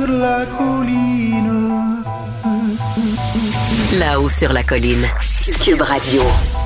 [0.00, 2.02] sur la colline.
[3.98, 5.06] Là-haut sur la colline.
[5.62, 6.22] Cube Radio.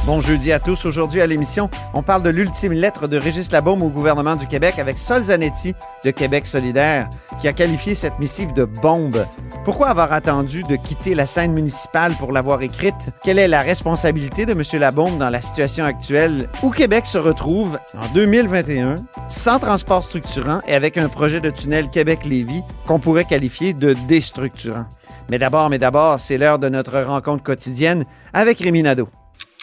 [0.06, 0.84] Bon jeudi à tous.
[0.84, 4.78] Aujourd'hui à l'émission, on parle de l'ultime lettre de Régis Labaume au gouvernement du Québec
[4.78, 7.08] avec Sol Zanetti de Québec solidaire,
[7.40, 9.26] qui a qualifié cette missive de bombe.
[9.64, 12.94] Pourquoi avoir attendu de quitter la scène municipale pour l'avoir écrite?
[13.22, 14.62] Quelle est la responsabilité de M.
[14.78, 20.74] Labaume dans la situation actuelle où Québec se retrouve en 2021 sans transport structurant et
[20.74, 24.84] avec un projet de tunnel Québec-Lévis qu'on pourrait qualifier de déstructurant?
[25.30, 28.04] Mais d'abord, mais d'abord, c'est l'heure de notre rencontre quotidienne
[28.34, 29.08] avec Rémi Nadeau.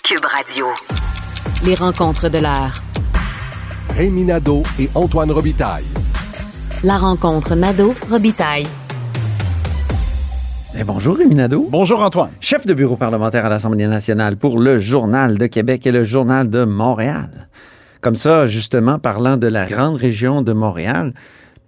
[0.03, 0.65] Cube Radio.
[1.63, 2.73] Les rencontres de l'heure.
[3.95, 5.85] Rémi Nadeau et Antoine Robitaille.
[6.83, 8.65] La rencontre Nadeau-Robitaille.
[10.77, 11.67] Eh, bonjour Rémi Nadeau.
[11.69, 12.31] Bonjour Antoine.
[12.39, 16.49] Chef de bureau parlementaire à l'Assemblée nationale pour le Journal de Québec et le Journal
[16.49, 17.49] de Montréal.
[17.99, 21.13] Comme ça, justement, parlant de la grande région de Montréal,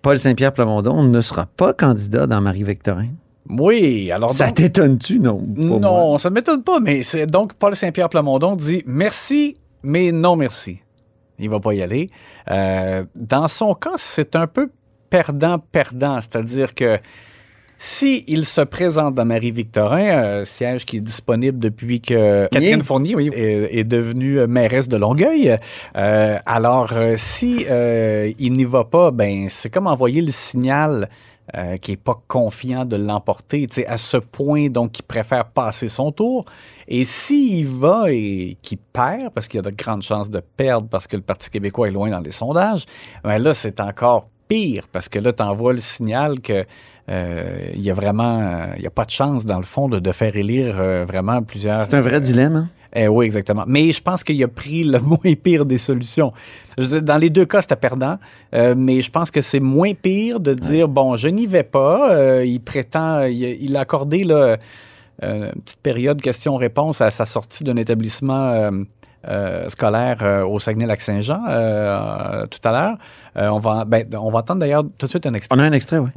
[0.01, 3.09] Paul Saint-Pierre Plamondon ne sera pas candidat dans Marie-Victorin.
[3.49, 5.43] Oui, alors Ça t'étonne-tu, non?
[5.57, 5.79] Moi.
[5.79, 10.37] Non, ça ne m'étonne pas, mais c'est donc Paul Saint-Pierre Plamondon dit merci, mais non
[10.37, 10.79] merci.
[11.39, 12.09] Il va pas y aller.
[12.49, 14.69] Euh, dans son cas, c'est un peu
[15.09, 16.97] perdant-perdant, c'est-à-dire que
[17.85, 23.13] si il se présente dans Marie-Victorin, euh, siège qui est disponible depuis que Catherine Fournier
[23.13, 25.57] oui, est, est devenue mairesse de Longueuil,
[25.97, 31.09] euh, alors euh, si euh, il n'y va pas, ben c'est comme envoyer le signal
[31.55, 36.13] euh, qui est pas confiant de l'emporter, à ce point donc il préfère passer son
[36.13, 36.45] tour.
[36.87, 40.87] Et s'il va et qu'il perd, parce qu'il y a de grandes chances de perdre
[40.87, 42.85] parce que le Parti québécois est loin dans les sondages,
[43.25, 46.59] ben là c'est encore pire parce que là tu envoies le signal que
[47.09, 47.43] euh,
[47.73, 49.99] il y a vraiment euh, il y a pas de chance dans le fond de,
[50.07, 52.55] de faire élire euh, vraiment plusieurs C'est un vrai dilemme.
[52.55, 52.69] hein?
[52.95, 53.63] eh oui, exactement.
[53.67, 56.31] Mais je pense qu'il a pris le moins pire des solutions.
[56.77, 58.17] Je dans les deux cas, c'était perdant,
[58.53, 62.13] euh, mais je pense que c'est moins pire de dire bon, je n'y vais pas.
[62.15, 64.57] Euh, il prétend, il, il a accordé là,
[65.23, 68.69] euh, une petite période question-réponse à sa sortie d'un établissement.
[69.27, 72.97] Euh, scolaire euh, au Saguenay-Lac-Saint-Jean euh, tout à l'heure.
[73.37, 75.57] Euh, on, va, ben, on va entendre d'ailleurs tout de suite un extrait.
[75.57, 76.09] On a un extrait, oui.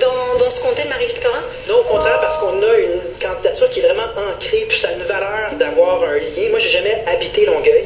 [0.00, 1.40] Dans, dans ce comté de Marie-Victorin?
[1.68, 4.92] Non, au contraire, parce qu'on a une candidature qui est vraiment ancrée, puis ça a
[4.92, 6.50] une valeur d'avoir un lien.
[6.50, 7.84] Moi, j'ai jamais habité Longueuil.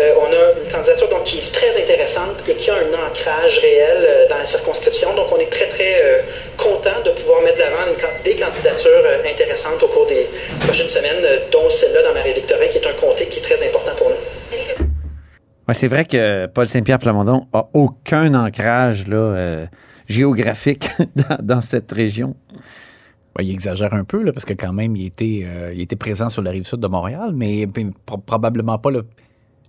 [0.00, 3.58] Euh, on a une candidature donc, qui est très intéressante et qui a un ancrage
[3.58, 5.14] réel euh, dans la circonscription.
[5.14, 6.18] Donc, on est très, très euh,
[6.56, 7.84] content de pouvoir mettre de l'avant
[8.24, 10.26] des candidatures euh, intéressantes au cours des
[10.60, 13.92] prochaines semaines, euh, dont celle-là dans Marie-Victorin, qui est un comté qui est très important
[13.98, 14.86] pour nous.
[15.68, 19.66] Ouais, c'est vrai que Paul Saint-Pierre Plamondon a aucun ancrage là, euh,
[20.08, 22.34] géographique dans, dans cette région.
[23.38, 25.96] Ouais, il exagère un peu, là, parce que quand même, il était, euh, il était
[25.96, 29.00] présent sur la rive sud de Montréal, mais mais pro- probablement pas là,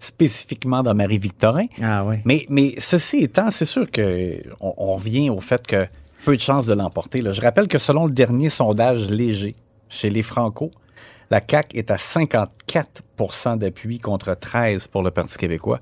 [0.03, 1.65] spécifiquement dans Marie-Victorin.
[1.81, 2.17] Ah oui.
[2.25, 5.87] Mais, mais ceci étant, c'est sûr que on, on revient au fait que
[6.25, 7.21] peu de chances de l'emporter.
[7.21, 7.31] là.
[7.31, 9.55] Je rappelle que selon le dernier sondage léger
[9.89, 10.71] chez les Franco,
[11.29, 15.79] la CAQ est à 54% d'appui contre 13 pour le Parti québécois.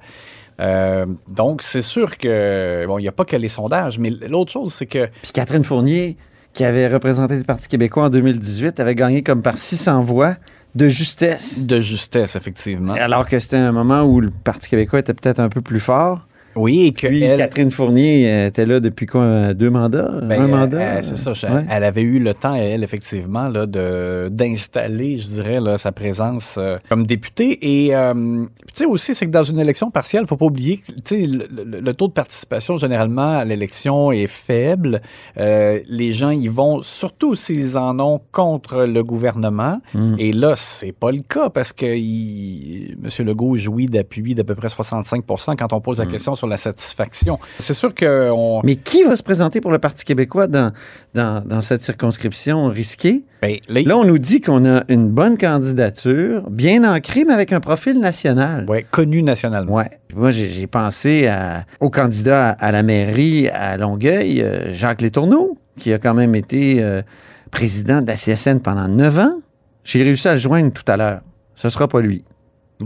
[0.60, 4.52] Euh, donc, c'est sûr que, bon, il n'y a pas que les sondages, mais l'autre
[4.52, 6.18] chose, c'est que Puis Catherine Fournier,
[6.54, 10.36] qui avait représenté le Parti québécois en 2018, avait gagné comme par 600 voix
[10.76, 11.66] de justesse.
[11.66, 12.94] de justesse, effectivement.
[12.94, 16.26] Alors que c'était un moment où le Parti québécois était peut-être un peu plus fort.
[16.56, 20.12] Oui, et que Puis elle- Catherine Fournier était là depuis quoi, deux mandats?
[20.24, 20.78] Ben, un euh, mandat?
[20.80, 21.34] euh, c'est ça.
[21.34, 21.66] je- Ouais.
[21.70, 26.56] Elle avait eu le temps, elle, effectivement, là, de, d'installer, je dirais, là, sa présence
[26.58, 27.58] euh, comme députée.
[27.88, 30.92] Et, euh, tu sais, aussi, c'est que dans une élection partielle, faut pas oublier que,
[30.92, 35.02] tu sais, le, le- le taux de participation, généralement, à l'élection est faible.
[35.38, 39.80] Euh, les gens y vont, surtout s'ils en ont contre le gouvernement.
[39.94, 40.16] Mm.
[40.20, 43.26] Et là, c'est pas le cas parce que il, M.
[43.26, 45.24] Legault jouit d'appui d'à peu près 65
[45.58, 47.38] quand on pose la question sur la satisfaction.
[47.60, 48.62] C'est sûr que on...
[48.64, 50.72] Mais qui va se présenter pour le Parti québécois dans,
[51.14, 53.22] dans, dans cette circonscription risquée?
[53.44, 57.54] Ben, là, Là, on nous dit qu'on a une bonne candidature, bien ancrée, mais avec
[57.54, 58.66] un profil national.
[58.68, 59.76] ouais, connu nationalement.
[59.76, 59.92] Ouais.
[60.16, 65.94] Moi, j'ai pensé à- au candidat à la mairie à Longueuil, euh, Jacques Létourneau, qui
[65.94, 67.04] a quand même été euh,
[67.52, 69.36] président de la CSN pendant neuf ans.
[69.84, 71.22] J'ai réussi à le joindre tout à l'heure.
[71.54, 72.24] Ce sera pas lui.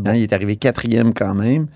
[0.06, 1.68] Hein, il est arrivé quatrième quand même.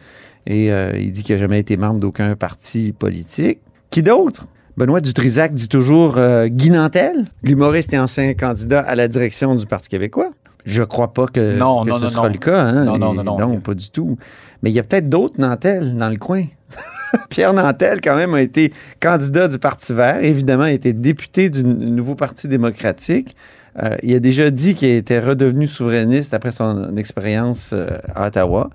[0.48, 3.60] Et euh, il dit qu'il n'a jamais été membre d'aucun parti politique.
[3.90, 4.48] Qui d'autre?
[4.78, 9.66] Benoît Dutrisac dit toujours euh, Guy Nantel, l'humoriste et ancien candidat à la direction du
[9.66, 10.30] Parti québécois.
[10.66, 12.34] Je crois pas que, Non, que non, ce non, sera non.
[12.34, 12.62] le cas.
[12.62, 12.86] Hein?
[12.86, 13.60] Non, non, Et non, non.
[13.60, 14.18] pas du tout.
[14.62, 16.46] Mais il y a peut-être d'autres Nantel dans le coin.
[17.30, 21.64] Pierre Nantel, quand même, a été candidat du Parti vert, évidemment, a été député du
[21.64, 23.36] nouveau Parti démocratique.
[23.82, 28.70] Euh, il a déjà dit qu'il était redevenu souverainiste après son expérience euh, à Ottawa.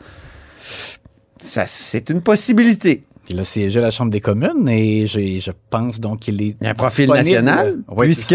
[1.44, 3.04] Ça, c'est une possibilité.
[3.28, 6.56] Il a siégé à la Chambre des communes et je pense donc qu'il est.
[6.60, 8.34] Il y a un profil national, Oui, puisque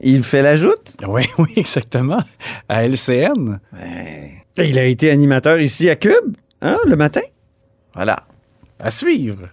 [0.00, 0.96] il fait la joute?
[1.08, 2.18] oui, oui, exactement.
[2.68, 3.60] À LCN.
[4.58, 7.22] Il a été animateur ici à Cube, hein, le matin?
[7.94, 8.16] Voilà.
[8.80, 9.48] À suivre.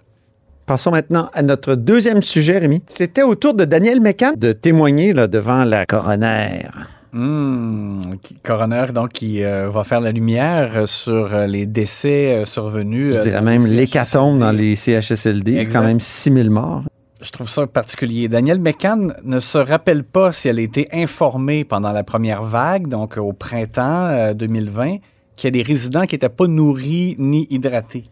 [0.65, 2.81] Passons maintenant à notre deuxième sujet, Rémi.
[2.87, 6.67] C'était au tour de Daniel Mécan de témoigner là, devant la coroner.
[7.11, 13.15] Qui- coroner, donc, qui euh, va faire la lumière sur euh, les décès euh, survenus.
[13.15, 15.57] Je dirais même l'hécatombe dans les CHSLD.
[15.57, 15.73] Exact.
[15.79, 16.83] quand même 6000 morts.
[17.21, 18.29] Je trouve ça particulier.
[18.29, 22.87] Daniel McCann ne se rappelle pas si elle a été informée pendant la première vague,
[22.87, 24.97] donc au printemps euh, 2020,
[25.35, 28.05] qu'il y a des résidents qui n'étaient pas nourris ni hydratés.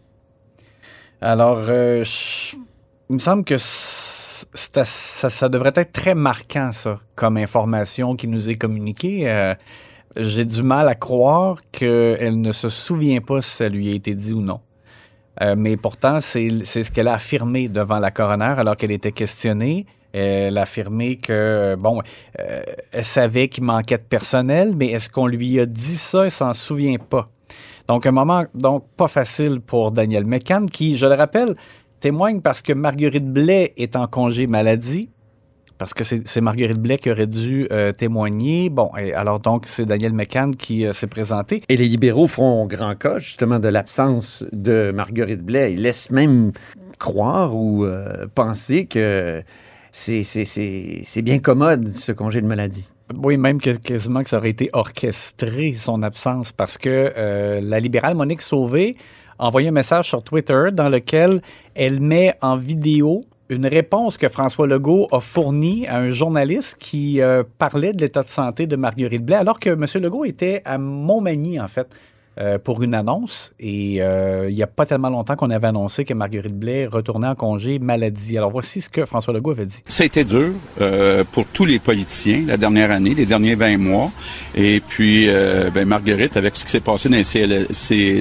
[1.20, 2.56] Alors, euh, je-
[3.10, 3.56] il me semble que
[4.54, 9.30] ça, devrait être très marquant, ça, comme information qui nous est communiquée.
[9.30, 9.54] Euh,
[10.16, 14.14] J'ai du mal à croire qu'elle ne se souvient pas si ça lui a été
[14.14, 14.60] dit ou non.
[15.40, 19.12] Euh, mais pourtant, c'est c'est ce qu'elle a affirmé devant la coroner alors qu'elle était
[19.12, 19.86] questionnée.
[20.12, 22.00] Elle a affirmé que, bon,
[22.40, 22.60] euh,
[22.92, 26.24] elle savait qu'il manquait de personnel, mais est-ce qu'on lui a dit ça?
[26.24, 27.28] Elle s'en souvient pas.
[27.88, 31.54] Donc, un moment, donc, pas facile pour Daniel McCann, qui, je le rappelle,
[32.00, 35.10] témoigne parce que Marguerite Blais est en congé maladie,
[35.78, 38.68] parce que c'est Marguerite Blais qui aurait dû euh, témoigner.
[38.68, 41.62] Bon, et alors donc, c'est Daniel McCann qui euh, s'est présenté.
[41.68, 45.74] Et les libéraux feront grand cas, justement, de l'absence de Marguerite Blais.
[45.74, 46.50] Ils laissent même
[46.98, 49.42] croire ou euh, penser que
[49.92, 52.88] c'est- bien commode, ce congé de maladie.
[53.16, 57.12] Oui, même que, quasiment que ça aurait été orchestré, son absence, parce que
[57.62, 58.96] la libérale Monique Sauvé
[59.38, 61.42] envoyé un message sur Twitter dans lequel
[61.74, 67.20] elle met en vidéo une réponse que François Legault a fournie à un journaliste qui
[67.20, 69.86] euh, parlait de l'état de santé de Marguerite Blais, alors que M.
[70.02, 71.88] Legault était à Montmagny, en fait,
[72.40, 73.52] euh, pour une annonce.
[73.58, 77.26] Et euh, il n'y a pas tellement longtemps qu'on avait annoncé que Marguerite Blais retournait
[77.26, 78.36] en congé maladie.
[78.38, 79.82] Alors voici ce que François Legault avait dit.
[79.88, 83.78] Ça a été dur euh, pour tous les politiciens la dernière année, les derniers 20
[83.78, 84.10] mois.
[84.54, 87.66] Et puis, euh, ben, Marguerite, avec ce qui s'est passé dans les, CL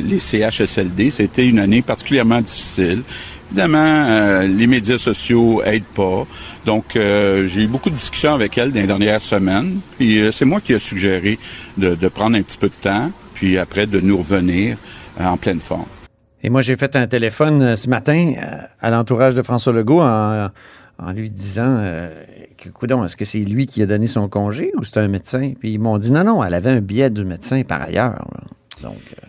[0.07, 3.03] les CHSLD, c'était une année particulièrement difficile.
[3.49, 6.27] Évidemment, euh, les médias sociaux aident pas.
[6.65, 9.79] Donc, euh, j'ai eu beaucoup de discussions avec elle dans les dernières semaines.
[9.97, 11.39] Puis, euh, c'est moi qui ai suggéré
[11.77, 14.77] de, de prendre un petit peu de temps, puis après de nous revenir
[15.19, 15.85] euh, en pleine forme.
[16.43, 20.01] Et moi, j'ai fait un téléphone euh, ce matin euh, à l'entourage de François Legault
[20.01, 20.49] en,
[20.99, 22.09] en lui disant euh,
[22.57, 25.53] que, coudonc, est-ce que c'est lui qui a donné son congé ou c'est un médecin?
[25.59, 28.25] Puis ils m'ont dit non, non, elle avait un billet du médecin par ailleurs.
[28.81, 29.27] Donc, euh,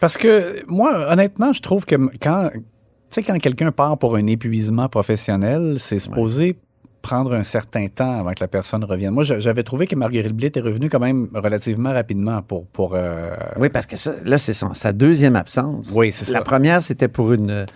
[0.00, 2.60] Parce que moi, honnêtement, je trouve que quand, tu
[3.10, 6.56] sais, quand quelqu'un part pour un épuisement professionnel, c'est supposé
[7.02, 9.12] prendre un certain temps avant que la personne revienne.
[9.14, 12.66] Moi, j'avais trouvé que Marguerite Blais était revenue quand même relativement rapidement pour...
[12.66, 15.90] pour euh, oui, parce que ça, là, c'est son- sa deuxième absence.
[15.94, 16.44] Oui, c'est La ça.
[16.44, 17.66] première, c'était pour une,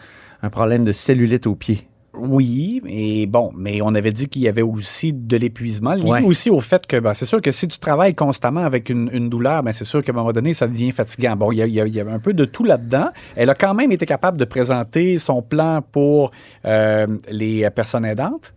[0.43, 1.87] un problème de cellulite au pied.
[2.15, 6.23] Oui, et bon, mais on avait dit qu'il y avait aussi de l'épuisement, lié Ouais.
[6.23, 9.31] aussi au fait que ben, c'est sûr que si tu travailles constamment avec une, une
[9.31, 11.37] douleur, ben, c'est sûr qu'à un moment donné, ça devient fatigant.
[11.37, 13.09] Bon, il y y a un peu de tout là-dedans.
[13.35, 16.33] Elle a quand même été capable de présenter son plan pour
[16.67, 18.53] euh, les personnes aidantes.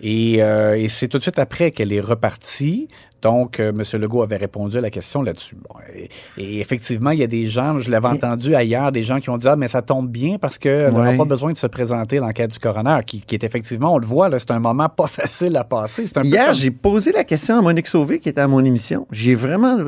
[0.00, 2.88] Et, euh, et c'est tout de suite après qu'elle est repartie.
[3.20, 4.00] Donc, euh, M.
[4.00, 5.56] Legault avait répondu à la question là-dessus.
[5.56, 9.18] Bon, et, et effectivement, il y a des gens, je l'avais entendu ailleurs, des gens
[9.18, 11.16] qui ont dit Ah, mais ça tombe bien parce n'aura Ouais.
[11.16, 14.06] pas besoin de se présenter à l'enquête du coroner, qui, qui est effectivement, on le
[14.06, 16.04] voit, là, c'est un moment pas facile à passer.
[16.14, 19.08] Un Hier, comme- j'ai posé la question à Monique Sauvé, qui était à mon émission.
[19.10, 19.78] J'ai vraiment.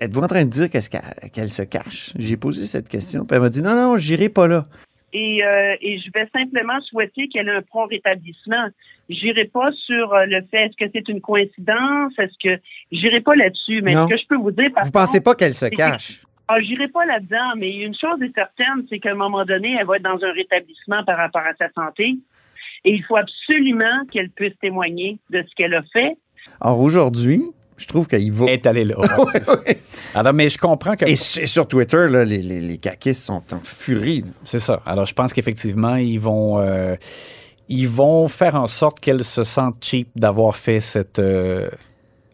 [0.00, 1.02] Êtes-vous en train de dire qu'est-ce qu'elle
[1.34, 2.14] qu'elle se cache?
[2.18, 3.26] J'ai posé cette question.
[3.26, 4.66] Puis elle m'a dit non, non, j'irai pas là.
[5.12, 8.68] Et, euh, et je vais simplement souhaiter qu'elle ait un prompt rétablissement.
[9.08, 12.60] J'irai pas sur euh, le fait est-ce que c'est une coïncidence, est-ce que
[12.92, 13.82] j'irai pas là-dessus.
[13.82, 14.04] Mais Non.
[14.04, 16.20] ce que je peux vous dire, par Vous pensez contre, pas qu'elle se cache?
[16.46, 19.86] Ah, j'irai pas là-dedans, mais une chose est certaine, c'est qu'à un moment donné, elle
[19.86, 22.16] va être dans un rétablissement par rapport à sa santé.
[22.84, 26.16] Et il faut absolument qu'elle puisse témoigner de ce qu'elle a fait.
[26.60, 27.42] Or, aujourd'hui,
[27.80, 28.46] je trouve qu'il va.
[28.46, 28.98] est allé là.
[29.00, 29.58] ouais, c'est ça.
[30.14, 31.06] Alors, mais je comprends que.
[31.06, 34.22] Et sur Twitter, là, les, les, les caquistes sont en furie.
[34.44, 34.82] C'est ça.
[34.84, 36.94] Alors, je pense qu'effectivement, ils vont, euh,
[37.68, 41.70] ils vont faire en sorte qu'elle se sente cheap d'avoir fait cette, euh,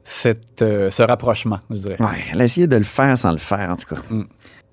[0.02, 1.96] cette, euh, ce rapprochement, je dirais.
[2.00, 4.02] Ouais, elle a essayé de le faire sans le faire, en tout cas.
[4.10, 4.24] Mm.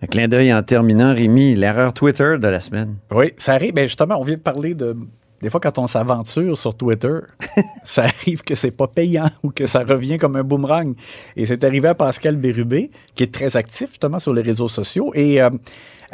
[0.01, 2.95] Un clin d'œil en terminant, Rémi, l'erreur Twitter de la semaine.
[3.11, 3.73] Oui, ça arrive.
[3.73, 4.95] Ben justement, on vient de parler de.
[5.43, 7.19] Des fois, quand on s'aventure sur Twitter,
[7.83, 10.95] ça arrive que c'est pas payant ou que ça revient comme un boomerang.
[11.35, 15.11] Et c'est arrivé à Pascal Bérubé, qui est très actif justement sur les réseaux sociaux.
[15.13, 15.49] Et euh,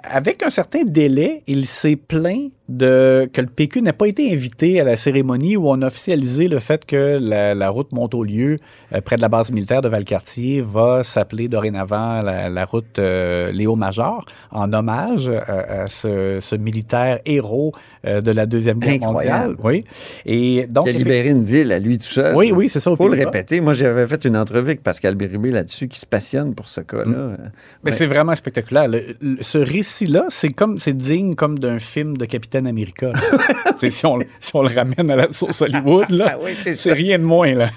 [0.01, 4.79] avec un certain délai, il s'est plaint de, que le PQ n'ait pas été invité
[4.79, 8.57] à la cérémonie où on a officialisé le fait que la, la route Montaulieu,
[8.93, 13.51] euh, près de la base militaire de Valcartier, va s'appeler dorénavant la, la route euh,
[13.51, 17.71] Léo Major, en hommage à, à ce, ce militaire héros
[18.05, 19.55] euh, de la Deuxième Guerre Incroyable.
[19.55, 19.55] mondiale.
[19.63, 19.83] Oui.
[20.25, 22.35] Et donc, qui a libéré une ville à lui tout seul.
[22.35, 23.61] Oui, oui, c'est ça, aux faut le répéter.
[23.61, 27.05] Moi, j'avais fait une entrevue avec Pascal Bérubé là-dessus qui se passionne pour ce cas-là.
[27.05, 27.37] Mm.
[27.83, 28.87] Mais c'est vraiment spectaculaire.
[28.87, 33.11] Le- le- ce récit-là, c'est comme c'est digne comme d'un film de Capitaine America.
[33.11, 33.19] là.
[33.79, 36.93] C'est- si, on, le- si on le ramène à la source Hollywood, là, oui, c'est
[36.93, 37.53] rien de moins.
[37.53, 37.69] Là.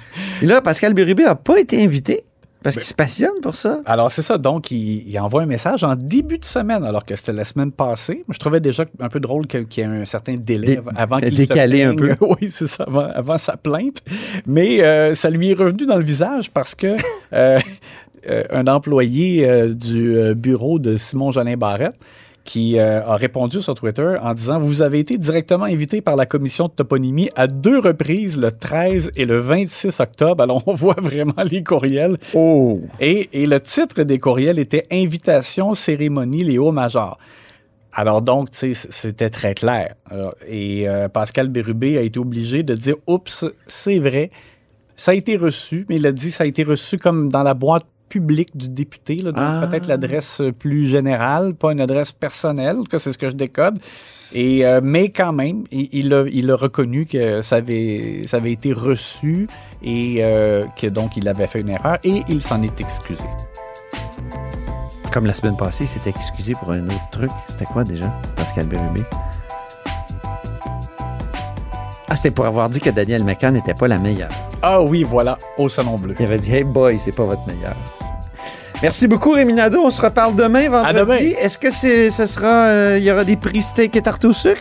[0.43, 2.25] Et là, Pascal Bérubé n'a pas été invité
[2.63, 3.81] parce Ben qu'il se passionne pour ça.
[3.87, 4.39] Alors, c'est ça.
[4.39, 7.73] Donc, il, il envoie un message en début de semaine, alors que c'était la semaine
[7.73, 8.25] passée.
[8.29, 11.19] Je trouvais déjà un peu drôle qu'il y ait un certain délai Dé- av- avant
[11.19, 12.15] qu'il décalé se un plaigne.
[12.17, 12.27] peu.
[12.41, 13.99] Oui, c'est ça, avant, avant sa plainte.
[14.47, 16.95] Mais euh, ça lui est revenu dans le visage parce que
[17.33, 17.59] euh,
[18.29, 21.97] euh, un employé euh, du bureau de Simon-Jolin Barrette
[22.45, 26.27] qui euh, a répondu sur Twitter en disant Vous avez été directement invité par la
[26.27, 30.43] commission de toponymie à deux reprises, le 13 et le 26 octobre.
[30.43, 32.19] Alors, on voit vraiment les courriels.
[32.35, 32.81] Oh!
[33.01, 37.19] Et, et le titre des courriels était Invitation, cérémonie, Léo Major.
[37.95, 39.95] Alors donc, tu sais, c'était très clair.
[40.11, 44.31] Alors, et euh, Pascal Bérubé a été obligé de dire Oups, c'est vrai,
[44.97, 47.55] ça a été reçu, mais il a dit ça a été reçu comme dans la
[47.55, 49.67] boîte publique du député, là, donc Ah.
[49.67, 53.79] peut-être l'adresse plus générale, pas une adresse personnelle, cas, c'est ce que je décode.
[54.35, 58.37] Et, euh, mais quand même, il, il a, il a reconnu que ça avait, ça
[58.37, 59.47] avait été reçu
[59.83, 63.25] et euh, que donc il avait fait une erreur et il s'en est excusé.
[65.11, 67.31] Comme la semaine passée, il s'était excusé pour un autre truc.
[67.49, 69.03] C'était quoi déjà, Pascal Bérubé?
[72.09, 74.29] Ah, c'était pour avoir dit que Daniel McCann n'était pas la meilleure.
[74.61, 76.15] Ah oui, voilà, au Salon Bleu.
[76.19, 77.75] Il avait dit Hey boy, c'est pas votre meilleur.
[78.83, 79.83] Merci beaucoup, Rémi Nadeau.
[79.85, 80.99] On se reparle demain, vendredi.
[80.99, 81.19] demain.
[81.41, 84.33] Est-ce que c'est, ce sera, euh, il y aura des prix steak et tarte au
[84.33, 84.61] sucre?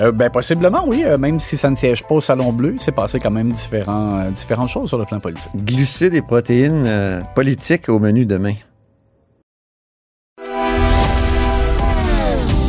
[0.00, 1.02] Euh, ben possiblement, oui.
[1.04, 4.20] Euh, même si ça ne siège pas au Salon Bleu, c'est passé quand même différents,
[4.20, 5.50] euh, différentes choses sur le plan politique.
[5.56, 8.54] Glucides et protéines euh, politiques au menu demain.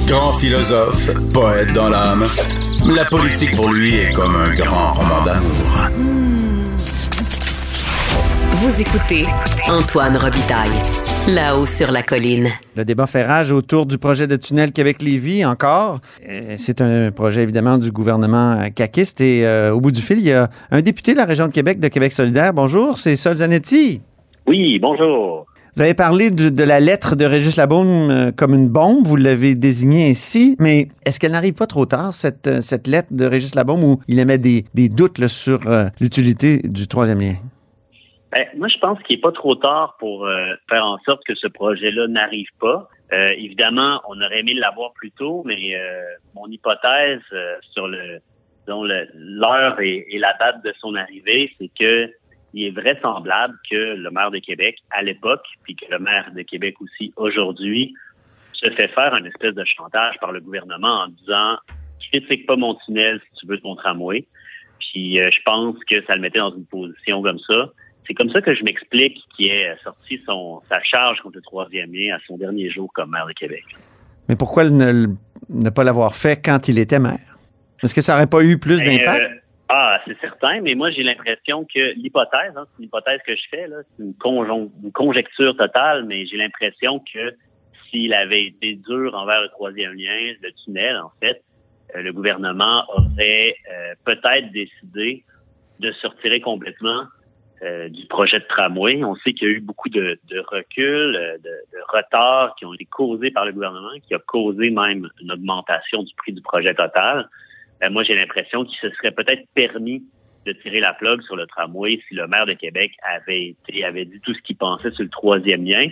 [0.08, 2.28] Grand philosophe, poète dans l'âme,
[2.96, 6.19] la politique pour lui est comme un grand roman d'amour.
[8.62, 9.24] Vous écoutez
[9.70, 10.68] Antoine Robitaille,
[11.30, 12.50] là-haut sur la colline.
[12.76, 16.02] Le débat fait rage autour du projet de tunnel Québec-Lévis encore.
[16.28, 20.20] Euh, C'est un projet évidemment du gouvernement euh, caquiste et euh, au bout du fil,
[20.20, 22.54] il y a un député de la région de Québec de Québec solidaire.
[22.54, 24.02] Bonjour, c'est Sol Zanetti.
[24.46, 25.46] Oui, bonjour.
[25.78, 29.54] Vous avez parlé de, de la lettre de Régis Labaume comme une bombe, vous l'avez
[29.54, 33.86] désignée ainsi, mais est-ce qu'elle n'arrive pas trop tard, cette, cette lettre de Régis Labaume,
[33.86, 37.36] où il émet des, des doutes là, sur euh, l'utilité du troisième lien?
[38.32, 41.34] Ben, moi, je pense qu'il n'est pas trop tard pour euh, faire en sorte que
[41.36, 42.88] ce projet-là n'arrive pas.
[43.12, 46.02] Euh, évidemment, on aurait aimé l'avoir plus tôt, mais euh,
[46.36, 48.20] mon hypothèse euh, sur le
[48.68, 52.12] le- l'heure et, et la date de son arrivée, c'est que
[52.54, 56.42] il est vraisemblable que le maire de Québec, à l'époque, puis que le maire de
[56.44, 57.94] Québec aussi aujourd'hui,
[58.54, 61.58] se fait faire un espèce de chantage par le gouvernement en disant
[62.12, 64.26] critique pas mon tunnel si tu veux ton tramway.
[64.80, 67.70] Puis euh, je pense que ça le mettait dans une position comme ça.
[68.10, 71.94] C'est comme ça que je m'explique qu'il ait sorti son sa charge contre le troisième
[71.94, 73.64] lien à son dernier jour comme maire de Québec.
[74.28, 75.06] Mais pourquoi ne,
[75.50, 77.38] ne pas l'avoir fait quand il était maire?
[77.84, 79.22] Est-ce que ça n'aurait pas eu plus Ben, d'impact?
[79.22, 79.36] euh,
[79.70, 83.44] ah, c'est certain, mais moi j'ai l'impression que l'hypothèse, hein, c'est une hypothèse que je
[83.52, 87.36] fais, là, c'est une, conjon- une conjecture totale, mais j'ai l'impression que
[87.92, 91.44] s'il avait été dur envers le troisième lien, le tunnel, en fait,
[91.96, 95.24] euh, le gouvernement aurait euh, peut-être décidé
[95.80, 97.04] de se retirer complètement
[97.62, 99.04] euh, du projet de tramway.
[99.04, 102.64] On sait qu'il y a eu beaucoup de, de recul, euh, de, de retard qui
[102.64, 106.42] ont été causés par le gouvernement, qui a causé même une augmentation du prix du
[106.42, 107.28] projet total.
[107.84, 110.02] Euh, moi, j'ai l'impression qu'il se serait peut-être permis
[110.46, 114.06] de tirer la plug sur le tramway si le maire de Québec avait été avait
[114.06, 115.86] dit tout ce qu'il pensait sur le troisième lien.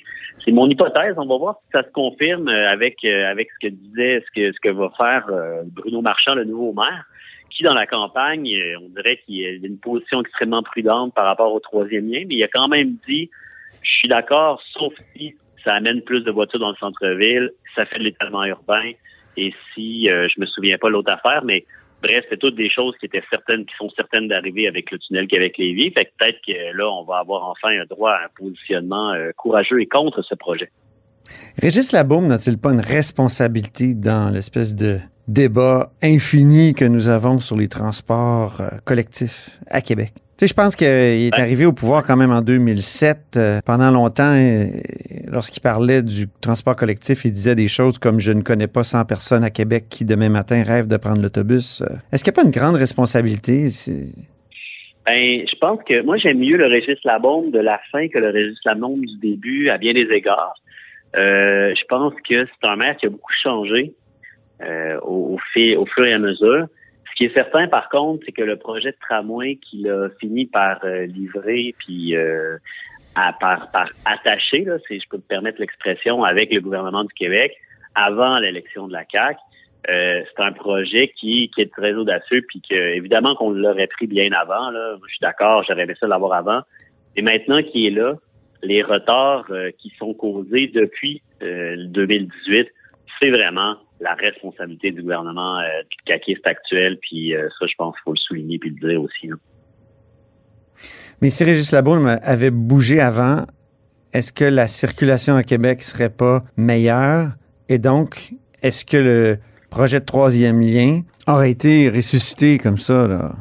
[0.46, 1.16] C'est mon hypothèse.
[1.18, 4.60] On va voir si ça se confirme avec avec ce que disait ce que ce
[4.62, 5.30] que va faire
[5.66, 7.04] Bruno Marchand, le nouveau maire,
[7.50, 8.48] qui dans la campagne,
[8.82, 12.44] on dirait qu'il a une position extrêmement prudente par rapport au troisième lien, mais il
[12.44, 13.30] a quand même dit
[13.84, 18.00] je suis d'accord, sauf si ça amène plus de voitures dans le centre-ville, ça fait
[18.00, 18.92] de l'étalement urbain,
[19.38, 21.66] et si je me souviens pas l'autre affaire, mais
[22.02, 25.28] Bref, c'est toutes des choses qui étaient certaines, qui sont certaines d'arriver avec le tunnel
[25.28, 25.92] Québec-Lévis.
[25.92, 29.32] Fait que peut-être que là, on va avoir enfin un droit à un positionnement euh,
[29.36, 30.70] courageux et contre ce projet.
[31.62, 37.58] Régis Labaume n'a-t-il pas une responsabilité dans l'espèce de débat infini que nous avons sur
[37.58, 40.14] les transports euh, collectifs à Québec?
[40.38, 43.18] Tu sais, je pense qu'il est arrivé au pouvoir quand même en 2007.
[43.38, 44.36] Euh, pendant longtemps,
[45.26, 49.06] lorsqu'il parlait du transport collectif, il disait des choses comme je ne connais pas 100
[49.06, 51.82] personnes à Québec qui demain matin rêvent de prendre l'autobus.
[51.82, 53.70] Euh, est-ce qu'il n'y a pas une grande responsabilité?
[55.08, 58.30] Ben, je pense que moi j'aime mieux le Régis Labombe de la fin que le
[58.30, 60.54] Régis Labombe du début à bien des égards.
[61.14, 63.94] Je pense que c'est un maire qui a beaucoup changé
[64.62, 66.68] au, au, fur et à mesure.
[67.18, 70.46] Ce qui est certain, par contre, c'est que le projet de tramway qu'il a fini
[70.46, 72.58] par euh, livrer, puis euh,
[73.16, 73.68] par,
[74.06, 77.58] attacher, là, si je peux me permettre l'expression, avec le gouvernement du Québec,
[77.96, 79.40] avant l'élection de la CAQ,
[79.90, 84.32] euh, c'est un projet qui, est très audacieux, puis que évidemment qu'on l'aurait pris bien
[84.34, 84.72] avant.
[84.72, 86.62] Je suis d'accord, j'aurais aimé ça l'avoir avant.
[87.16, 88.14] Et maintenant qu'il est là,
[88.64, 92.68] les retards qui sont causés depuis 2018,
[93.20, 96.98] c'est vraiment la responsabilité du gouvernement euh, du caquiste actuel.
[97.02, 99.30] Puis euh, ça, je pense qu'il faut le souligner puis le dire aussi.
[101.22, 103.46] Mais si Régis Labaume avait bougé avant,
[104.14, 107.30] est-ce que la circulation à Québec serait pas meilleure?
[107.70, 109.38] Et donc, est-ce que le
[109.70, 113.08] projet de troisième lien aurait été ressuscité comme ça?
[113.08, 113.32] Là?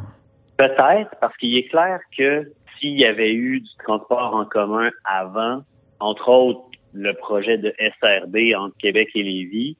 [0.56, 5.62] Peut-être, parce qu'il est clair que s'il y avait eu du transport en commun avant,
[6.00, 6.60] entre autres
[6.92, 9.76] le projet de SRD entre Québec et Lévis,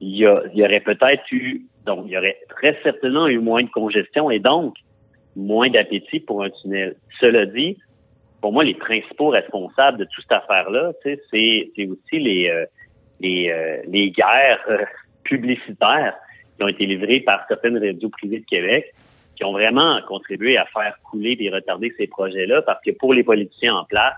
[0.00, 4.30] il y, aurait peut-être eu, donc il y aurait très certainement eu moins de congestion
[4.30, 4.74] et donc
[5.36, 6.96] moins d'appétit pour un tunnel.
[7.20, 7.76] Cela dit,
[8.40, 12.64] pour moi, les principaux responsables de toute cette affaire-là, c'est, aussi les, euh,
[13.22, 14.84] euh, les guerres euh,
[15.24, 16.14] publicitaires
[16.56, 18.94] qui ont été livrées par certaines radios privées de Québec,
[19.40, 23.24] qui ont vraiment contribué à faire couler et retarder ces projets-là, parce que pour les
[23.24, 24.14] politiciens en place,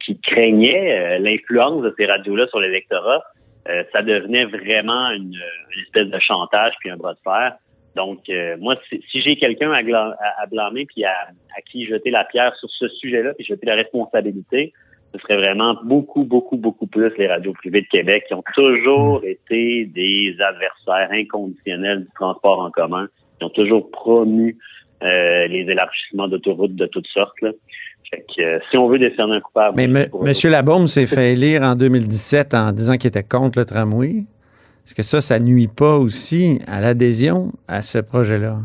[0.00, 3.22] qui craignaient l'influence de ces radios-là sur l'électorat,
[3.68, 5.36] euh, ça devenait vraiment une,
[5.82, 7.56] espèce de chantage puis un bras de fer.
[7.96, 11.14] Donc, euh, moi, si, j'ai quelqu'un à, à, blâmer puis à,
[11.70, 14.72] qui jeter la pierre sur ce sujet-là puis jeter la responsabilité,
[15.12, 19.22] ce serait vraiment beaucoup, beaucoup, beaucoup plus les radios privées de Québec qui ont toujours
[19.24, 24.56] été des adversaires inconditionnels du transport en commun, qui ont toujours promu
[25.02, 27.40] euh, les élargissements d'autoroutes de toutes sortes.
[27.42, 27.50] Là.
[28.38, 29.76] Euh, si on veut décerner un coupable.
[29.76, 30.50] Mais M.
[30.50, 34.24] Labaume s'est fait élire en 2017 en disant qu'il était contre le tramway.
[34.84, 38.58] Est-ce que ça, ça nuit pas aussi à l'adhésion à ce projet-là?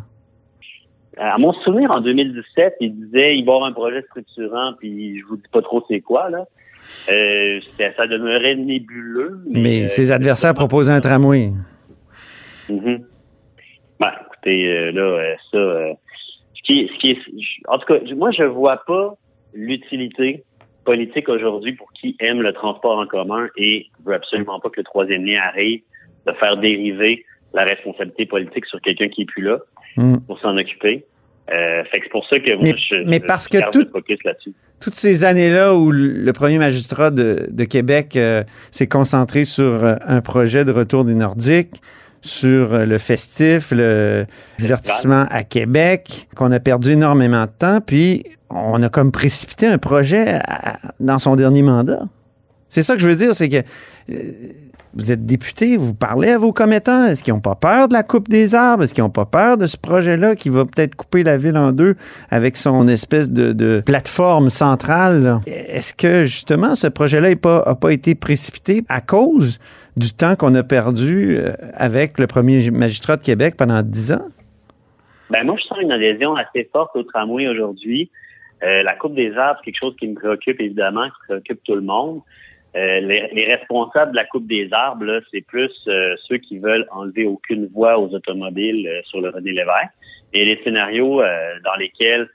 [1.17, 5.19] À mon souvenir, en 2017, il disait il va y avoir un projet structurant, puis
[5.19, 6.45] je vous dis pas trop c'est quoi, là.
[7.11, 9.39] Euh, ça demeurait nébuleux.
[9.49, 11.51] Mais, euh, ses adversaires proposaient un tramway.
[12.69, 13.01] Mm-hmm.
[14.45, 15.57] Écoutez, là, ça.
[16.55, 17.19] ce qui, ce qui est,
[17.67, 19.15] en tout cas, moi, je vois pas
[19.53, 20.43] l'utilité
[20.85, 24.83] politique aujourd'hui pour qui aime le transport en commun et veut absolument pas que le
[24.83, 25.81] troisième lien arrive,
[26.25, 29.59] de faire dériver la responsabilité politique sur quelqu'un qui est plus là
[29.97, 30.17] hmm.
[30.27, 31.05] pour s'en occuper.
[31.51, 35.23] Euh, fait que c'est pour ça que mais, moi, je, mais parce que toutes ces
[35.23, 40.71] années-là où le premier magistrat de, Québec euh, s'est concentré sur euh, un projet de
[40.71, 41.75] retour des Nordiques,
[42.21, 44.25] sur le festif, le
[44.57, 49.77] divertissement à Québec, qu'on a perdu énormément de temps, puis on a comme précipité un
[49.77, 50.39] projet
[50.99, 52.03] dans son dernier mandat.
[52.67, 53.57] C'est ça que je veux dire, c'est que
[54.11, 54.15] euh,
[54.95, 57.05] vous êtes député, vous parlez à vos commettants.
[57.05, 58.83] Est-ce qu'ils n'ont pas peur de la coupe des arbres?
[58.83, 61.71] Est-ce qu'ils n'ont pas peur de ce projet-là qui va peut-être couper la ville en
[61.71, 61.95] deux
[62.29, 65.41] avec son espèce de, plateforme centrale?
[65.45, 69.59] Est-ce que justement ce projet-là n'a pas, pas été précipité à cause
[69.99, 74.25] du temps qu'on a perdu euh, avec le premier magistrat de Québec pendant dix ans?
[75.29, 78.09] Ben moi, je sens une adhésion assez forte au tramway aujourd'hui.
[78.63, 81.75] Euh, la coupe des arbres, c'est quelque chose qui me préoccupe évidemment, qui préoccupe tout
[81.75, 82.21] le monde.
[82.75, 85.71] Euh, les, responsables de la coupe des arbres, c'est plus
[86.27, 89.93] ceux qui veulent enlever aucune voie aux automobiles sur le René Lévesque.
[90.33, 91.21] Et les scénarios
[91.63, 92.29] dans lesquels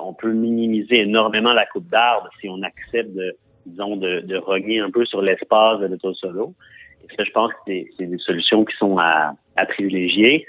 [0.00, 3.34] on peut minimiser énormément la coupe d'arbres si on accepte de,
[3.66, 6.54] disons, de, de rogner un peu sur l'espace de l'auto solo.
[6.54, 6.83] Et
[7.16, 10.46] ça, je pense que c'est des solutions qui sont à, à privilégier.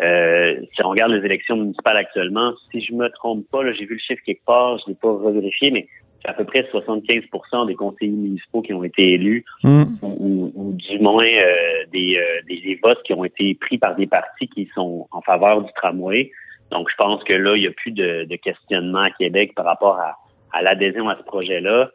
[0.00, 3.94] Euh, si on regarde les élections municipales actuellement, si je me trompe pas, j'ai vu
[3.94, 5.88] le chiffre quelque part, je l'ai pas revérifié, mais
[6.22, 9.84] c'est à peu près 75% des conseillers municipaux qui ont été élus, Mm.
[10.02, 13.96] ou, ou du moins euh, des, euh, des, des votes qui ont été pris par
[13.96, 16.30] des partis qui sont en faveur du tramway.
[16.70, 19.64] Donc, je pense que là, il n'y a plus de, de questionnement à Québec par
[19.64, 20.16] rapport à,
[20.52, 21.90] à l'adhésion à ce projet-là.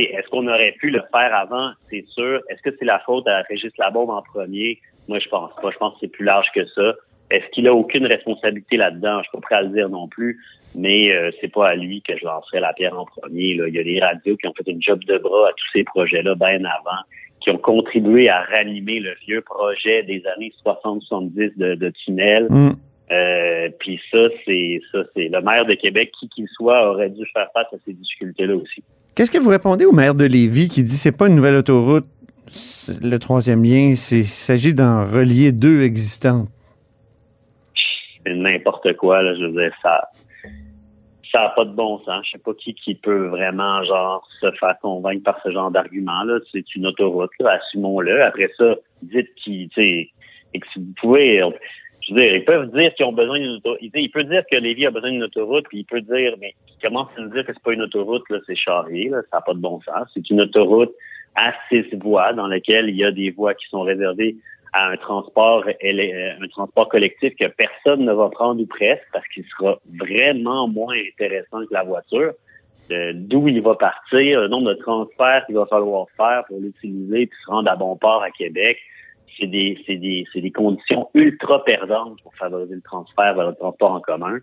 [0.00, 1.72] Est-ce qu'on aurait pu le faire avant?
[1.90, 2.40] C'est sûr.
[2.48, 4.80] Est-ce que c'est la faute à Régis Labaume en premier?
[5.08, 5.70] Moi, je pense pas.
[5.70, 6.94] Je pense que c'est plus large que ça.
[7.30, 9.22] Est-ce qu'il a aucune responsabilité là-dedans?
[9.22, 10.38] Je suis pas prêt à le dire non plus,
[10.74, 13.54] mais euh, c'est pas à lui que je lancerai la pierre en premier.
[13.54, 13.68] Là.
[13.68, 15.84] Il y a des radios qui ont fait une job de bras à tous ces
[15.84, 17.00] projets-là bien avant,
[17.40, 22.48] qui ont contribué à ranimer le vieux projet des années 60-70 de, de tunnel.
[22.50, 22.72] Mm.
[23.12, 27.24] Euh, Puis ça, c'est ça, c'est le maire de Québec, qui qu'il soit, aurait dû
[27.32, 28.84] faire face à ces difficultés-là aussi.
[29.14, 32.06] Qu'est-ce que vous répondez au maire de Lévis qui dit c'est pas une nouvelle autoroute,
[33.02, 36.48] le troisième lien, c'est- il s'agit d'en relier deux existantes?
[38.24, 40.00] c'est n'importe quoi, là, je veux dire, ça
[41.32, 42.24] ça n'a pas de bon sens.
[42.26, 46.22] Je sais pas qui qui peut vraiment genre se faire convaincre par ce genre d'argument
[46.24, 46.38] là.
[46.52, 48.22] C'est une autoroute, assumons-le.
[48.22, 50.12] Après ça, dites qui, tu et
[50.60, 51.40] que si vous pouvez,
[52.02, 53.78] je veux dire, ils peuvent dire qu'ils ont besoin d'une autoroute.
[53.80, 56.54] Il, il peut dire que Lévis a besoin d'une autoroute, puis il peut dire, mais
[56.68, 59.38] il commence à nous dire que c'est pas une autoroute, là, c'est charrier, là, ça
[59.38, 60.08] n'a pas de bon sens.
[60.14, 60.92] C'est une autoroute
[61.36, 64.36] à six voies dans laquelle il y a des voies qui sont réservées
[64.72, 69.26] à un transport euh, un transport collectif que personne ne va prendre ou presque parce
[69.28, 72.32] qu'il sera vraiment moins intéressant que la voiture.
[72.90, 77.26] Euh, D'où il va partir, le nombre de transferts qu'il va falloir faire pour l'utiliser
[77.26, 78.78] puis se rendre à bon port à Québec,
[79.38, 83.54] c'est des, c'est des, c'est des conditions ultra perdantes pour favoriser le transfert vers le
[83.54, 84.38] transport en commun.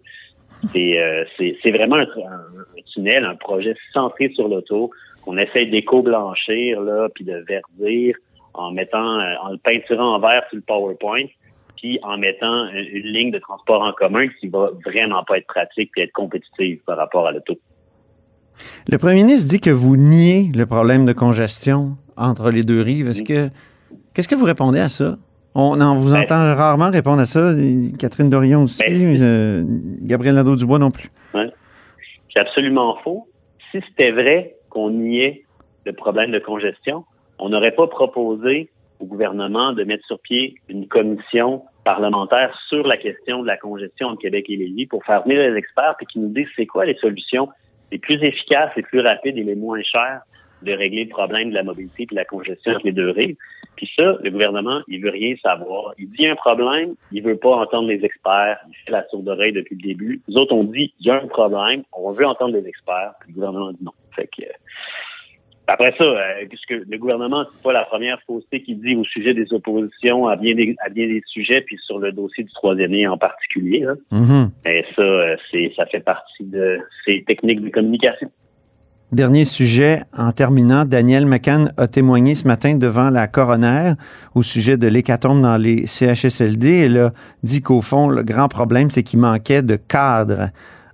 [0.74, 4.92] C'est, euh, c'est, c'est vraiment un, un- un tunnel, un projet centré sur l'auto
[5.24, 8.16] qu'on essaie d'éco-blanchir là, puis de verdir
[8.54, 11.26] en mettant, euh, en le peinturant en vert sur le PowerPoint,
[11.78, 15.48] puis en mettant une, une ligne de transport en commun qui va vraiment pas être
[15.48, 17.58] pratique et être compétitive par rapport à l'auto.
[18.92, 23.08] Le premier ministre dit que vous niez le problème de congestion entre les deux rives.
[23.08, 23.50] Est-ce que
[24.14, 25.18] qu'est-ce que vous répondez à ça?
[25.56, 27.54] On en vous Ben- entend rarement répondre à ça.
[28.00, 29.64] Catherine Dorion aussi, euh,
[30.02, 31.10] Gabriel Nadeau-Dubois non plus.
[32.34, 33.28] C'est absolument faux.
[33.72, 35.44] Si c'était vrai qu'on niait
[35.86, 37.04] le problème de congestion,
[37.40, 38.70] on n'aurait pas proposé
[39.00, 44.10] au gouvernement de mettre sur pied une commission parlementaire sur la question de la congestion
[44.10, 46.86] entre Québec et Lévis pour faire venir les experts et qui nous disent c'est quoi
[46.86, 47.50] les solutions
[47.92, 50.22] les plus efficaces, les plus rapides et les moins chères
[50.62, 53.36] de régler le problème de la mobilité et de la congestion entre les deux rives.
[53.76, 55.94] Puis ça, le gouvernement, il veut rien savoir.
[55.98, 59.54] Il dit un problème, il veut pas entendre les experts, il fait la sourde oreille
[59.54, 60.22] depuis le début.
[60.28, 63.30] Nous autres, on dit il y a un problème, on veut entendre les experts, puis
[63.30, 63.94] le gouvernement dit non.
[64.16, 64.54] Fait que euh,
[65.70, 69.36] après ça, euh, puisque le gouvernement, c'est pas la première fausseté qu'il dit au sujet
[69.36, 72.92] des oppositions à bien des, à bien des sujets, puis sur le dossier du troisième
[72.92, 73.82] lien en particulier.
[73.82, 73.94] Là.
[74.12, 74.50] Mhm.
[74.66, 78.32] Et ça, euh, c'est ça fait partie de ces techniques de communication.
[79.12, 83.94] Dernier sujet, en terminant, Daniel McCann a témoigné ce matin devant la coroner
[84.36, 86.86] au sujet de l'hécatombe dans les CHSLD.
[86.86, 90.50] Elle a dit qu'au fond, le grand problème, c'est qu'il manquait de cadres.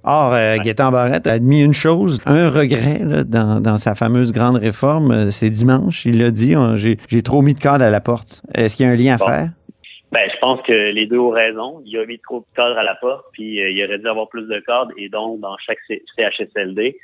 [0.06, 4.32] Or, euh, Gaétan Barrette a admis une chose, un regret là, dans, dans sa fameuse
[4.32, 5.12] grande réforme.
[5.12, 7.99] euh, C'est dimanche, il l'a dit, on- j'ai j'ai trop mis de cadres à la
[8.01, 8.43] porte.
[8.54, 9.49] Est-ce qu'il y a un lien à faire?
[10.12, 11.82] Ben, je pense que les deux ont raison.
[11.86, 14.30] Il a mis trop de cadres à la porte, puis euh, il aurait dû avoir
[14.30, 15.80] plus de cadres, et donc dans chaque
[16.15, 16.95] CHSLD.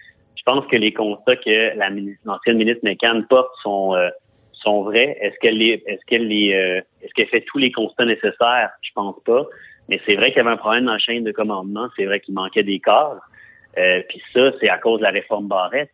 [0.41, 1.89] Je pense que les constats que la
[2.25, 4.09] l'ancienne ministre McCann porte sont euh,
[4.53, 5.17] sont vrais.
[5.21, 8.71] Est-ce qu'elle les, est-ce qu'elle les, euh, est-ce qu'elle fait tous les constats nécessaires?
[8.81, 9.45] Je pense pas.
[9.87, 11.89] Mais c'est vrai qu'il y avait un problème dans la chaîne de commandement.
[11.95, 13.21] C'est vrai qu'il manquait des cadres.
[13.77, 15.91] Euh, puis ça, c'est à cause de la réforme Barrette.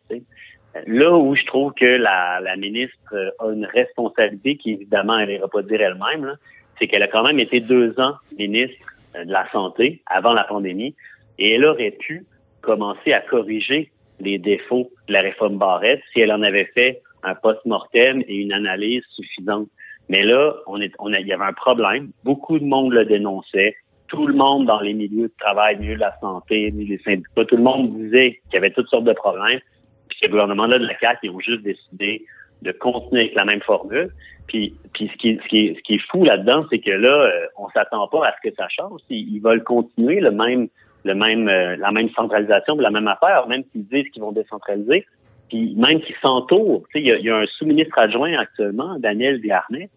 [0.86, 5.28] Là où je trouve que la, la ministre euh, a une responsabilité qui, évidemment, elle
[5.28, 6.36] n'ira pas dire elle-même,
[6.78, 8.76] c'est qu'elle a quand même été deux ans ministre
[9.16, 10.94] euh, de la Santé avant la pandémie
[11.38, 12.26] et elle aurait pu
[12.60, 17.34] commencer à corriger les défauts de la réforme Barrette si elle en avait fait un
[17.34, 19.68] post-mortem et une analyse suffisante.
[20.08, 22.10] Mais là, on est, on a, il y avait un problème.
[22.24, 23.76] Beaucoup de monde le dénonçait.
[24.08, 27.56] Tout le monde dans les milieux de travail, milieu de la santé, milieu syndicats, tout
[27.56, 29.60] le monde disait qu'il y avait toutes sortes de problèmes.
[30.08, 32.24] Puis ce gouvernement-là de la CAQ, ils ont juste décidé
[32.62, 34.10] de continuer avec la même formule.
[34.46, 37.68] Puis, ce, qui, ce, qui ce qui est fou là-dedans, c'est que là, euh, on
[37.68, 39.00] s'attend pas à ce que ça change.
[39.10, 40.68] Ils veulent continuer le même,
[41.04, 45.06] le même, euh, la même centralisation, la même affaire, même s'ils disent qu'ils vont décentraliser.
[45.48, 46.84] Puis même qu'ils s'entourent.
[46.92, 49.88] Tu sais, Il y, a, il y a un sous-ministre adjoint actuellement, Daniel Desharnais,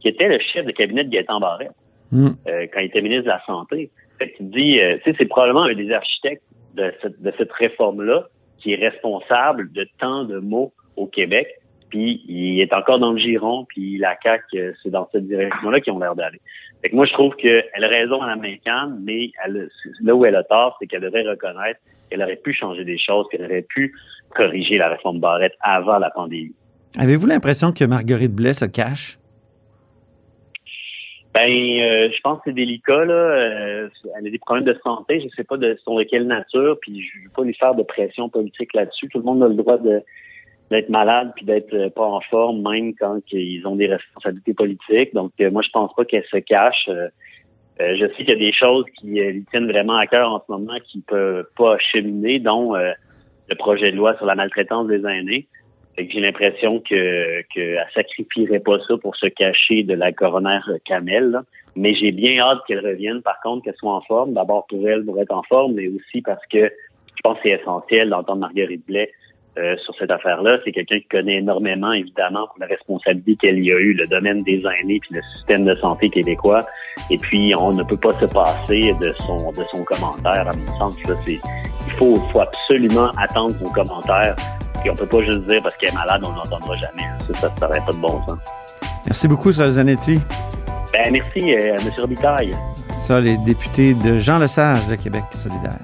[0.00, 1.72] qui était le chef de cabinet de Gaétan Barrette
[2.12, 2.28] Mm.
[2.46, 3.90] euh, quand il était ministre de la Santé.
[4.18, 6.42] Fait qu'il dit, euh, tu sais, c'est probablement un des architectes
[6.74, 8.26] de cette, de cette réforme-là
[8.58, 11.48] qui est responsable de tant de mots au Québec.
[11.92, 15.78] Puis il est encore dans le giron, puis la CAQ, euh, c'est dans cette direction-là
[15.80, 16.40] qu'ils ont l'air d'aller.
[16.80, 19.68] Fait que moi, je trouve qu'elle a raison à l'américaine, mais elle,
[20.02, 21.78] là où elle a tort, c'est qu'elle devrait reconnaître
[22.08, 23.94] qu'elle aurait pu changer des choses, qu'elle aurait pu
[24.30, 26.54] corriger la réforme Barrette avant la pandémie.
[26.98, 29.18] Avez-vous l'impression que Marguerite Blais se cache?
[31.34, 33.14] Ben, euh, je pense que c'est délicat là.
[33.14, 36.78] Euh, elle a des problèmes de santé, je sais pas de sont de quelle nature,
[36.80, 39.08] puis je veux pas lui faire de pression politique là-dessus.
[39.08, 40.02] Tout le monde a le droit de
[40.72, 45.14] d'être malade puis d'être euh, pas en forme, même quand ils ont des responsabilités politiques.
[45.14, 46.88] Donc, moi, je pense pas qu'elle se cache.
[47.78, 50.52] je sais qu'il y a des choses qui lui tiennent vraiment à cœur en ce
[50.52, 55.46] moment qui peuvent pas cheminer, dont le projet de loi sur la maltraitance des aînés
[55.98, 61.40] j'ai l'impression que qu'elle sacrifierait pas ça pour se cacher de la coroner Kamel.
[61.74, 64.34] Mais j'ai bien hâte qu'elle revienne, par contre, qu'elle soit en forme.
[64.34, 67.60] D'abord pour elle, pour être en forme, mais aussi parce que je pense que c'est
[67.60, 69.10] essentiel d'entendre Marguerite Blais
[69.58, 70.58] euh, sur cette affaire-là.
[70.64, 74.42] C'est quelqu'un qui connaît énormément, évidemment, pour la responsabilité qu'elle y a eu, le domaine
[74.42, 76.60] des aînés puis le système de santé québécois.
[77.10, 80.78] Et puis, on ne peut pas se passer de son de son commentaire, à mon
[80.78, 80.96] sens.
[81.08, 81.38] Là, il
[81.92, 84.36] faut, faut absolument attendre son commentaire
[84.82, 87.08] puis on peut pas juste dire parce qu'elle est malade, on n'entendra jamais.
[87.32, 88.38] Ça, ça serait pas de bon sens.
[89.06, 90.18] Merci beaucoup, Sol Zanetti.
[90.92, 91.92] Ben, merci, euh, M.
[91.98, 92.52] Robitaille.
[92.92, 95.78] Sol est député de Jean Lesage de Québec solidaire.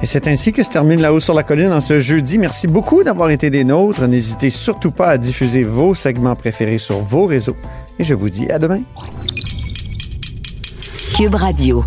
[0.00, 2.38] Et c'est ainsi que se termine La Haut sur la Colline en ce jeudi.
[2.38, 4.06] Merci beaucoup d'avoir été des nôtres.
[4.06, 7.56] N'hésitez surtout pas à diffuser vos segments préférés sur vos réseaux.
[7.98, 8.80] Et je vous dis à demain.
[11.16, 11.84] Cube Radio.